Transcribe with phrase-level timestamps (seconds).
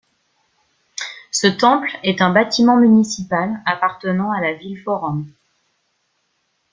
[1.29, 5.31] Ce temple est un bâtiment municipal appartenant à la ville forum.